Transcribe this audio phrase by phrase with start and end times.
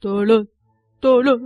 [0.00, 0.44] 得了，
[1.00, 1.36] 得了，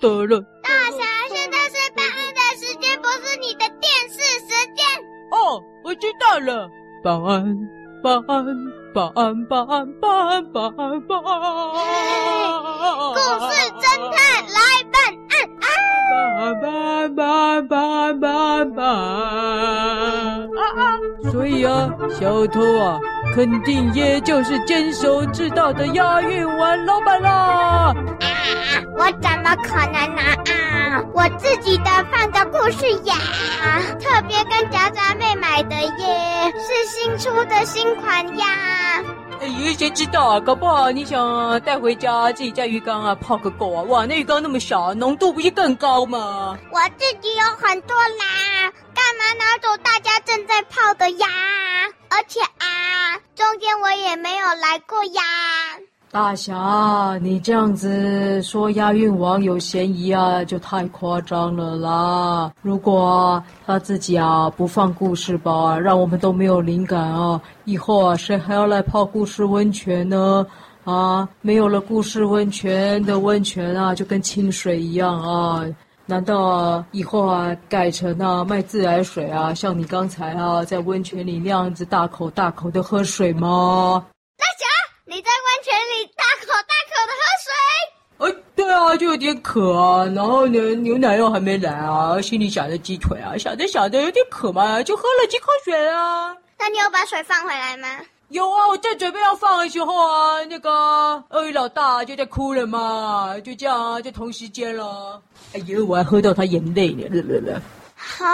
[0.00, 0.40] 得了。
[0.64, 4.84] 大侠，现在是办案的时间，不是你的电视时间。
[5.30, 6.68] 哦，我知道了，
[7.04, 7.56] 办案，
[8.02, 8.44] 办案，
[8.92, 11.30] 办案，办案，办案，办案，办案。
[13.14, 14.18] 故事侦探
[14.56, 14.58] 来
[14.90, 14.98] 办
[15.30, 15.64] 案啊！
[16.10, 18.90] 办案，办案，办案，办案，办案。
[20.50, 20.98] 啊啊！
[21.30, 22.98] 所以啊，小偷啊，
[23.40, 27.30] 肯定耶就是坚守自盗的押韵王老板啦。
[27.30, 27.94] 啊！
[28.98, 30.20] 我怎么可能呢？
[30.52, 33.16] 啊，我自己的放的故事呀，
[33.98, 38.46] 特别跟夹杂妹买的耶，是新出的新款呀。
[39.40, 40.40] 哎呀，谁知道啊？
[40.40, 43.82] 搞不好你想带回家自己在鱼缸啊泡个够啊！
[43.84, 46.58] 哇，那鱼缸那么小，浓度不是更高吗？
[46.70, 51.26] 我自己有很多啦，干嘛拿走大家正在泡的呀？
[52.12, 52.39] 而且
[54.10, 55.22] 也没有来过呀。
[56.10, 62.52] 大侠，你这样子说押韵王有嫌疑啊，就太夸张了啦！
[62.60, 70.44] 如果他自己啊不放故事吧，让我们都没有灵感啊，以后啊谁还要来泡故事温泉呢？
[70.82, 75.64] 啊，没有了故事温泉的温泉啊，就跟清水一样啊！
[76.10, 84.04] 难道啊以后啊改成啊卖自来水啊，像你刚才啊在温泉里那样子大口大口的喝水吗？
[84.36, 84.66] 大侠
[85.06, 87.52] 你在温泉里大口大口的喝水？
[88.26, 90.04] 哎，对啊，就有点渴啊。
[90.06, 96.34] 然后呢，牛奶又还没来啊，心里想着鸡腿啊，想着想着有点渴嘛，就喝了几口水啊。
[96.58, 97.86] 那你有把水放回来吗？
[98.30, 100.70] 有啊，我在准备要放的时候啊，那个
[101.30, 105.20] 鳄鱼老大就在哭了嘛，就这样啊，就同时间了。
[105.52, 107.60] 哎呦，我还喝到他眼泪呢。
[107.96, 108.24] 好，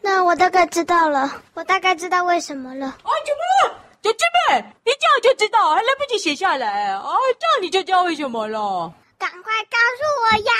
[0.00, 2.86] 那我大概知道了，我大概知道为什么了。
[2.86, 3.80] 啊，怎么了？
[4.02, 4.16] 小师
[4.48, 7.04] 妹，你这样就知道，还来不及写下来啊！
[7.38, 8.90] 这样你就知道为什么了。
[9.18, 10.52] 赶快告诉我呀！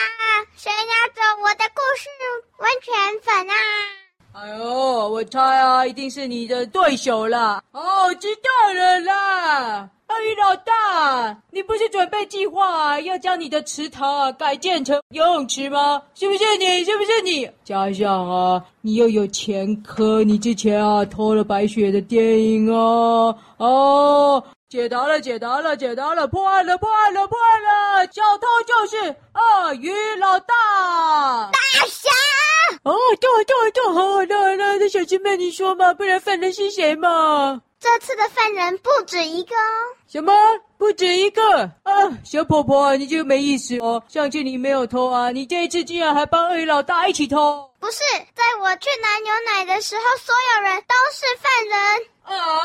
[0.57, 2.09] 谁拿走我的故事
[2.59, 4.04] 温泉粉啊？
[4.37, 7.63] 哎呦，我猜啊，一定是你的对手啦。
[7.71, 7.81] 哦，
[8.19, 9.89] 知道了啦。
[10.09, 16.03] 鳄鱼老大，你不是准备计划，要将你的池塘啊改建成游泳池吗？
[16.17, 16.85] 是不是你？
[16.85, 17.49] 是不是你？
[17.63, 23.37] 加上啊，你又有前科，你之前啊偷了白雪的电影哦。
[23.59, 28.07] 哦，解答了，解答了，解答了，破案了，破案了，破案了！
[28.13, 31.51] 小偷就是鳄鱼老大。
[31.53, 32.11] 大侠。
[32.83, 37.63] 哦，对对对，好，那那那小师妹你说嘛，不然犯人是谁嘛？
[37.85, 39.61] 这次的犯人不止一个哦。
[40.09, 40.33] 什么？
[40.79, 41.43] 不止一个？
[41.83, 41.93] 啊，
[42.25, 44.03] 小婆婆，你这个没意思哦。
[44.09, 47.71] 上次你没有偷啊，你这一次竟然还帮鳄鱼老大一起偷？
[47.79, 47.99] 不是，
[48.35, 52.07] 在我去拿牛奶的时候，所有人都是犯人。
[52.23, 52.65] 啊？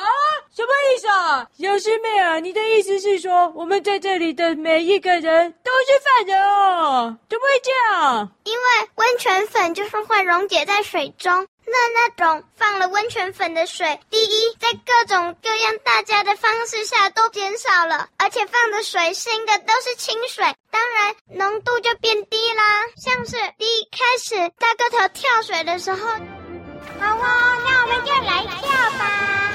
[0.56, 1.46] 什么意思啊？
[1.60, 7.18] 小师妹啊，你的意思是说，我们在这里的每一个人都是犯人哦？
[7.30, 8.30] 怎么会这样？
[8.46, 8.64] 因为
[8.96, 11.46] 温泉粉就是会溶解在水中。
[11.72, 22.64] 那那种放了温泉粉的水，第一，在各种各样大家的方式下都减少了，而且放的水新的都是清水，当然浓度就变低啦。
[22.98, 29.49] 像是第一开始大个头跳水的时候，好哦，那我们就来跳吧，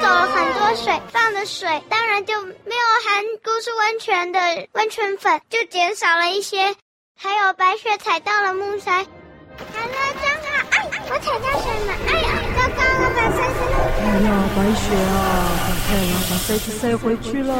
[0.00, 4.40] 走了很多水，放的水当然就没有含故事温泉的
[4.72, 6.74] 温泉粉，就减少了一些。
[7.22, 9.06] 还有白雪踩到了木塞，好了，
[10.22, 10.48] 真好！
[10.70, 11.92] 哎，我踩到什么？
[12.08, 14.08] 哎呀，糟糕了，把塞子弄掉了！
[14.08, 15.20] 哎呀，白雪啊，
[15.60, 17.52] 赶快呀，把塞子塞回去了。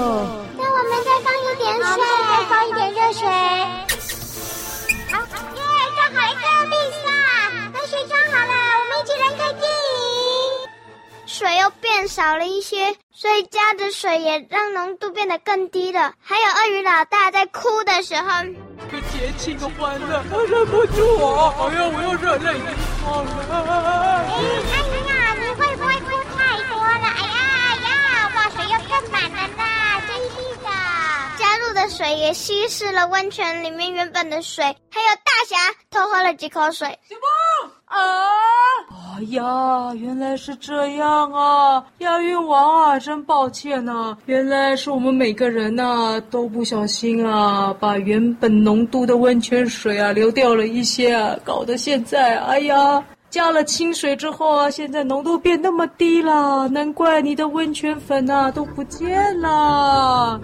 [0.57, 1.85] 那我们再放一点水，
[2.31, 3.29] 再放一点热水。
[11.41, 16.13] 水又变少了一些，所以加的水也让浓度变得更低了。
[16.21, 18.29] 还有鳄鱼老大在哭的时候，
[18.91, 21.55] 这节气的欢乐，他忍不住啊！
[21.61, 22.67] 哎呀，我又热泪盈
[23.03, 23.31] 眶了。
[24.29, 24.37] 哎，
[24.69, 24.77] 哎
[25.09, 27.07] 呀，你会不会哭太多了？
[27.09, 29.65] 哎呀哎呀，哇，水又更满了呢，
[30.07, 30.69] 真是的。
[31.39, 34.63] 加入的水也稀释了温泉里面原本的水，
[34.93, 35.57] 还有大侠
[35.91, 36.87] 偷喝了几口水。
[37.09, 37.21] 什么？
[37.91, 37.99] 啊！
[39.19, 41.85] 哎呀，原来是这样啊！
[41.99, 44.17] 押韵王啊，真抱歉啊！
[44.25, 60.41] 原来是我们每个人呐、都不小心啊，把原本浓度的温泉水啊流掉了一些啊，搞得现在哎呀，加了清水之后啊，现在浓度变那么低了，难怪你的温泉粉啊都不见了。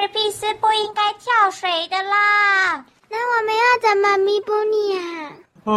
[0.00, 2.84] 尔必斯不应该跳水的啦。
[3.10, 5.32] 那我们要怎么弥补你啊？
[5.66, 5.72] 哎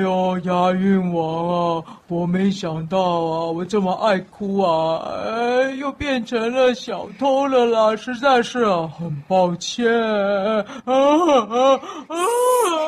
[0.00, 1.84] 呦，押韵王啊！
[2.06, 7.96] 我没想到啊，我这么爱哭啊，哎，又变成了小偷了啦！
[7.96, 9.84] 实在是啊，很抱歉。
[9.84, 11.74] 啊啊啊！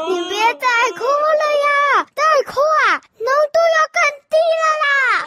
[0.09, 0.67] 你别再
[0.97, 2.23] 哭了呀，再
[2.53, 3.99] 哭啊，浓度要更
[4.31, 5.27] 低了啦！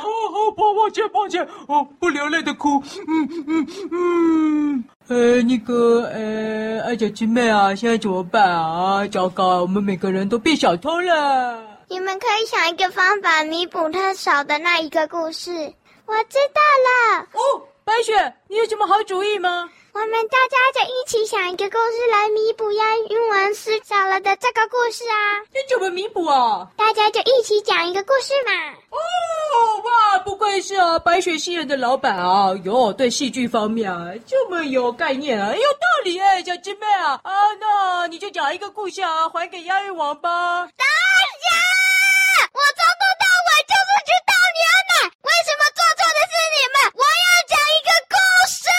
[0.80, 2.82] 抱抱歉抱歉，哦，不流泪的哭。
[3.08, 4.84] 嗯嗯嗯。
[5.10, 9.06] 呃，那个，呃，二姐七妹啊，现在怎么办啊？
[9.08, 11.62] 糟糕，我们每个人都变小偷了。
[11.90, 15.52] 你们可以想一个方法弥补他少的那一个故事。
[16.06, 17.28] 我知道了。
[17.34, 19.70] 哦，白雪，你有什么好主意吗？
[19.92, 25.42] 我们大家就一起想一个故事来弥补押韵王失少了的这个故事啊！
[25.52, 26.68] 这怎么弥补啊？
[26.78, 28.52] 大家就一起讲一个故事嘛！
[28.90, 28.98] 哦
[29.84, 32.54] 哇，不愧是啊白雪戏院的老板啊！
[32.64, 40.30] 哟，对戏剧方面啊这么有概念啊，有道理哎，小鸡妹啊啊，那你就讲一个故事啊，还给押韵王吧。
[40.78, 41.50] 大家，
[42.54, 46.78] 我从头到尾就是去盗你们，为什么做错的是你们？
[46.94, 48.16] 我要讲一个故
[48.48, 48.70] 事。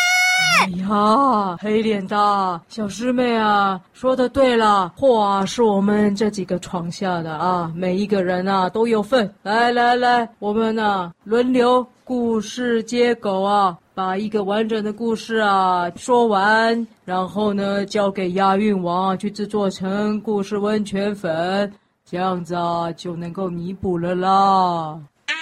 [0.91, 9.33] 啊，黑脸的小师妹啊，说的对了，祸啊是我们这几个闯下的啊，每一个人啊都有份。
[9.43, 21.73] 来来来，我们呢轮流故事接狗啊，把一个完整的故事啊说完，然后呢交给押韵王去制作成故事温泉粉，
[22.05, 24.29] 这样子啊就能够弥补了啦。
[24.31, 25.33] 啊，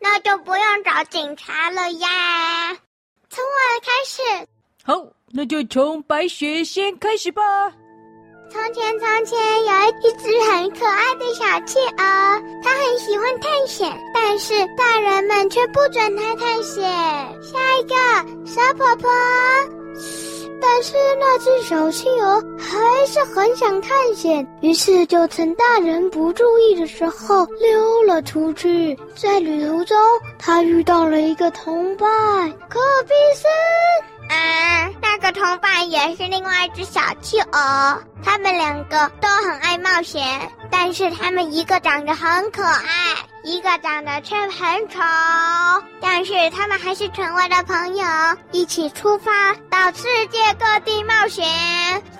[0.00, 2.08] 那就不用找警察了呀。
[3.30, 4.48] 从我开始，
[4.88, 5.04] 好，
[5.34, 7.42] 那就从白雪先开始吧。
[8.50, 16.82] 从前，从前有一只很可爱的小企鹅，它很喜欢探险，但是大人们却不准它探险。
[17.42, 17.94] 下一个，
[18.50, 19.10] 蛇婆婆。
[20.58, 28.98] 但是那只小企鹅还是很想探险，于是就趁大人不注意的时候溜了出去。
[29.14, 29.98] 在旅途中，
[30.38, 32.08] 他遇到了一个同伴
[32.70, 33.50] 可比森。
[34.28, 44.98] 啊，那个同伴也是另外一只小企鹅，他们两个都很爱冒险，但是他们一个长得很可爱，一个长得却很丑，
[46.00, 48.06] 但是他们还是成为了朋友，
[48.52, 51.46] 一起出发到世界各地冒险。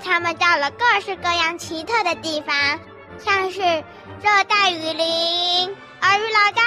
[0.03, 2.57] 他们到了各式各样奇特的地方，
[3.19, 5.69] 像是热带雨林、
[6.01, 6.63] 鳄鱼老大。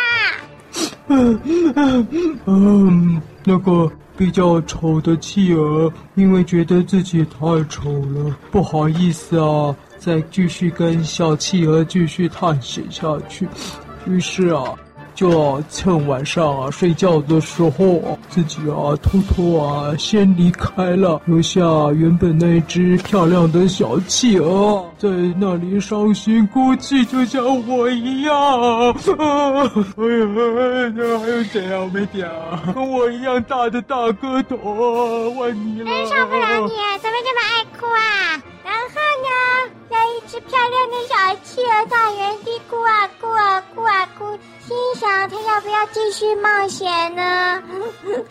[1.07, 1.41] 嗯
[1.75, 3.91] 嗯嗯，那个。
[4.21, 13.47] 比较丑的企鹅，因为觉得自己太丑了，不好意思啊，再继续跟小企鹅继续探险下去。
[14.05, 14.63] 于是啊。
[15.13, 21.61] 就趁晚上啊睡觉的时候，自己啊偷偷啊先离开了，留下
[21.93, 25.09] 原本那只漂亮的小企鹅在
[25.39, 28.33] 那里伤心哭泣，就像我一样。
[28.33, 28.93] 啊，
[29.97, 31.81] 哎呀，那还有谁啊？
[31.81, 35.85] 我没点啊，跟我一样大的大哥头啊，问你了。
[35.85, 38.41] 真受不了你，怎么这么爱哭啊？
[40.31, 47.61] 只漂亮的小企鹅在原地哭啊哭啊哭啊哭，心想它要不要继续冒险呢？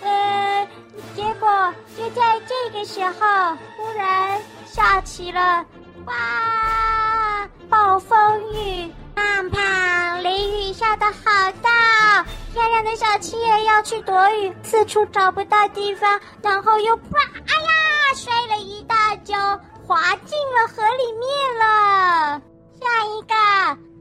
[0.00, 0.68] 呃，
[1.14, 5.62] 结果就在这个时候，忽然下起了
[6.06, 17.02] 哇暴风雨，胖胖，雷雨下的好大，漂亮的小企鹅要去躲雨，四处找不到地方，然后又啪，
[17.36, 19.60] 哎呀，摔了一大跤。
[19.90, 21.26] 滑进了河里面
[21.58, 22.40] 了。
[22.78, 23.34] 下一个，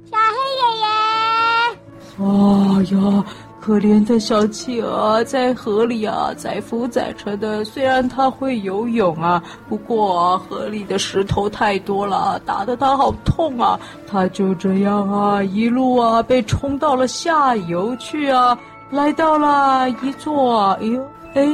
[0.06, 0.86] 小黑爷爷。
[2.20, 2.24] 哎
[2.96, 3.26] 呀，
[3.60, 7.66] 可怜的小企鹅在河里啊，载浮载沉的。
[7.66, 13.80] 虽然它会游泳啊，不过，河里的石头太多了，打得它好痛啊。
[14.08, 18.56] 它就这样啊，一路啊被冲到了下游去啊，
[18.92, 21.48] 来到了一座，哎呦，哎，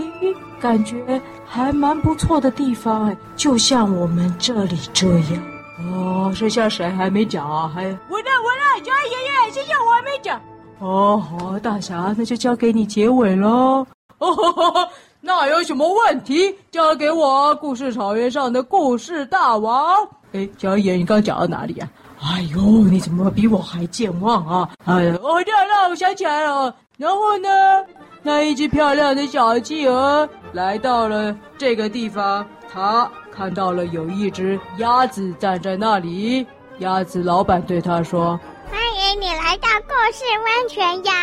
[0.60, 1.22] 感觉。
[1.48, 5.44] 还蛮不错的地方哎，就像我们这里这样。
[5.94, 7.72] 哦，剩下谁还没讲啊？
[7.74, 10.41] 还我呢，我呢，小黑爷爷，剩下我还没讲。
[10.79, 13.86] 哦，好，大侠，那就交给你结尾喽。
[14.17, 14.89] 哦呵呵，
[15.22, 16.53] 那有什么问题？
[16.72, 19.96] 交给我，故事草原上的故事大王。
[20.34, 21.88] 哎，小黑爷爷，你刚讲到哪里啊？
[22.22, 24.70] 哎呦，你怎么比我还健忘啊？
[24.86, 26.74] 哎呀，哦，对了，我想起来了。
[26.98, 27.50] 然后呢？
[28.24, 36.46] 那一只漂亮的小企鹅来到了这个地方，它看到了有一只鸭子站在那里。
[36.80, 38.40] 鸭子老板对他说
[38.72, 41.14] ：“欢迎你来到故事温泉呀！”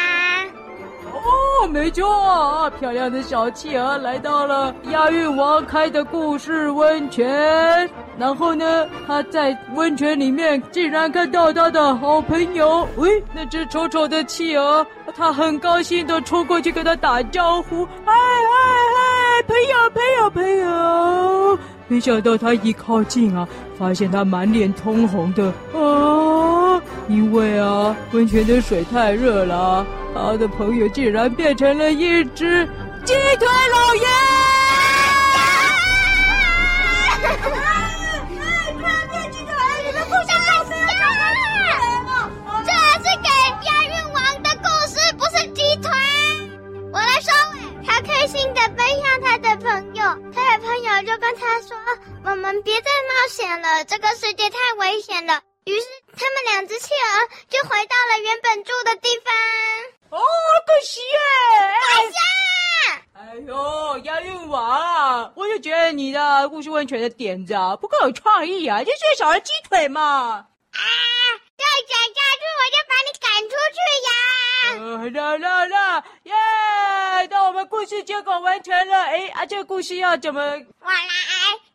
[1.13, 7.89] 哦，没错，漂亮的小企鹅来到了押韵王开的故事温泉。
[8.19, 18.63] 然后呢，他在温泉里面竟然看到他的好朋友，喂，那只丑丑的企鹅，他很高兴的冲过去跟他打招呼，哎哎
[18.99, 21.59] 哎，朋友朋友朋友。
[21.89, 23.47] 没想到他一靠近啊，
[23.79, 32.67] 发现他满脸通红的啊，因为啊，温泉的水太热了，他的朋友竟然变成了一只
[33.05, 34.07] 鸡腿老爷。
[52.25, 55.43] 我们别再冒险了，这个世界太危险了。
[55.65, 59.33] 于是他们两只企鹅就回到了原本住的地方。
[60.11, 60.21] 哦，
[60.67, 61.19] 可惜耶！
[61.89, 62.19] 大侠！
[63.15, 70.01] 哎呦，押韵王，我就觉得你的故事温泉的点子啊不够有创意啊，就是少了鸡腿嘛。
[70.01, 70.81] 啊！
[71.57, 73.79] 再讲下去我就把你赶出去
[74.09, 74.11] 呀！
[74.79, 76.33] 呃，啦啦啦，耶！
[77.33, 79.03] 到我们故事接口完成了。
[79.05, 80.41] 哎，啊，这个故事要怎么？
[80.41, 81.09] 我来。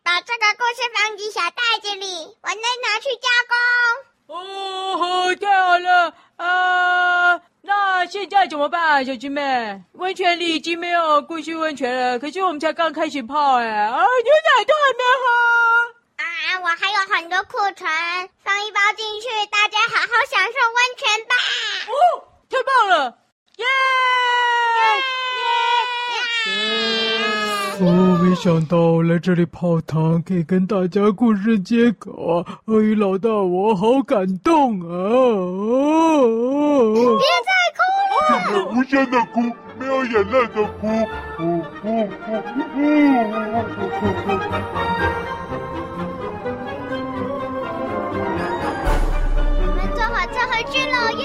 [0.03, 2.05] 把这个故事放进小袋子里，
[2.41, 4.37] 我再拿去加工。
[4.37, 7.41] 哦，太好了啊！
[7.61, 9.83] 那现在怎么办，小鸡妹？
[9.93, 15.27] 温泉里已经没有故事温泉了，可是我们才刚开始泡哎，啊，牛奶都还没喝。
[16.23, 16.25] 啊，
[16.63, 17.89] 我还有很多库存，
[18.45, 21.35] 放一包进去，大家好好享受温泉吧。
[21.89, 23.17] 哦，太棒了，
[23.57, 23.65] 耶！
[27.79, 32.59] 哦，没想到来这里泡汤可以跟大家故事接口啊！
[32.65, 34.87] 鳄鱼老大，我好感动啊！
[36.95, 37.79] 别再哭
[38.51, 39.41] 了，无声的哭，
[39.79, 40.87] 没有眼泪的哭。
[41.39, 41.87] 呜呜呜
[42.75, 42.79] 呜！
[49.59, 51.23] 我们坐火车回去了耶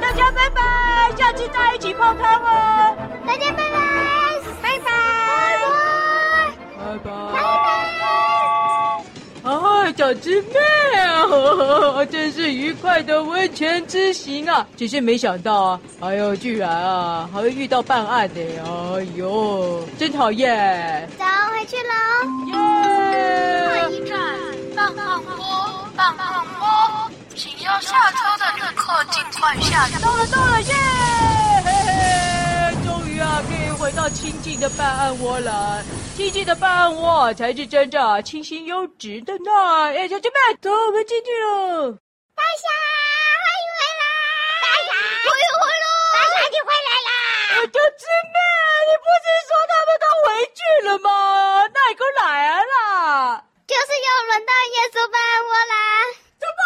[0.00, 0.58] 大家拜拜，
[1.16, 2.96] 下次再一起泡汤哦！
[3.26, 3.80] 大家拜拜。
[9.96, 10.54] 小狮妹
[10.98, 14.66] 啊呵呵，真是愉快的温泉之行啊！
[14.74, 21.06] 只是没想到啊，哎呦，居然啊还会遇到办案的，哎呦，真讨厌！
[21.18, 21.92] 走，回去喽。
[22.46, 22.54] 耶！
[23.74, 24.18] 下一站，
[24.74, 25.34] 棒棒坡，
[25.94, 26.49] 棒棒坡，请
[27.64, 30.00] 要下车的旅客尽快下车。
[30.00, 30.74] 到了，到了，耶！
[31.64, 35.82] 嘿嘿，终于啊，可以回到清静的办案窝了。
[36.16, 39.50] 清静的办案窝才是真正清新优质的呢！
[39.94, 41.92] 哎，小姐妹，走，我们进去了。
[42.34, 42.68] 大侠，
[43.44, 44.04] 欢迎回来！
[44.64, 44.90] 大侠，
[45.24, 45.84] 我又回来！
[46.16, 47.12] 大侠，你回来啦！
[47.60, 48.36] 小狮妹，
[48.88, 50.26] 你不是说他们都回
[50.56, 51.08] 去了吗？
[51.68, 52.24] 那你给我来
[52.56, 53.44] 啦！
[53.66, 55.74] 就是又轮到耶稣办案窝啦！
[56.40, 56.60] 怎么？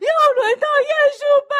[0.00, 1.52] 又轮到耶稣办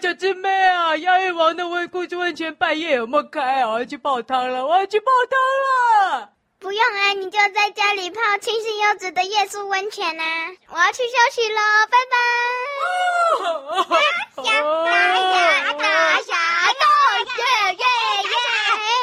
[0.00, 3.66] 小狮妹啊，押韵王的温故事温泉半夜有没有开？
[3.66, 5.38] 我要去泡汤了，我要去泡汤
[6.14, 6.30] 了。
[6.60, 10.24] 不用啊，你就在家里泡清新优质的夜宿温泉啊。
[10.68, 12.16] 我要去休息喽，拜拜。
[14.36, 14.52] 大侠，
[15.72, 15.82] 大
[16.22, 16.32] 侠，
[16.78, 16.84] 大
[17.24, 17.84] 侠，耶耶耶！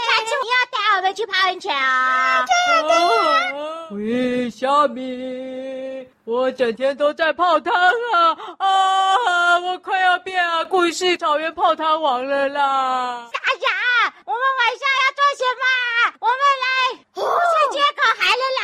[0.08, 2.46] 下次你要带我们去泡温泉啊。
[2.46, 3.44] 对呀，对呀。
[3.92, 8.38] 喂，小米，我整天都在泡汤啊
[9.56, 9.60] 啊！
[9.60, 13.30] 我快要变啊故事草原泡汤王了啦！
[13.32, 13.68] 大侠，
[14.26, 15.64] 我们晚上要做什么？
[16.20, 16.68] 我们来
[17.14, 18.62] 故事接口海了啦！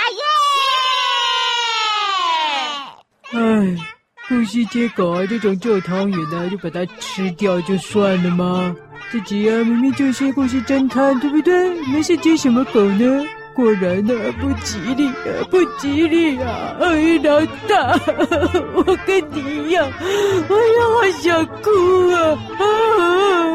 [3.39, 3.77] 耶！
[3.77, 3.79] 哎，
[4.27, 8.75] 故事接口啊，这种旧汤圆呢，就把它吃掉就算了吗？
[9.11, 11.69] 自己啊，明明就是故事侦探，对不对？
[11.85, 13.25] 没事接什么狗呢？
[13.53, 16.75] 果然呢、不吉利啊，不吉利啊！
[16.79, 17.99] 哎，老大，
[18.73, 21.69] 我跟你一样，哎呀，好想哭
[22.13, 22.15] 啊！
[22.57, 22.63] 啊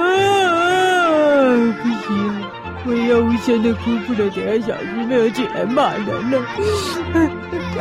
[0.02, 0.04] 啊
[0.44, 1.44] 啊！
[1.82, 2.08] 不行，
[2.84, 6.34] 我要无限的哭，不能等下小狮妹进来骂人了。
[7.14, 7.78] 哎呀，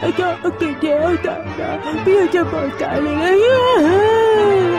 [0.00, 0.22] 哎呀，
[0.58, 0.88] 给条
[1.22, 1.62] 打了，
[2.04, 3.06] 不要再跑打了！
[3.20, 4.73] 哎呀！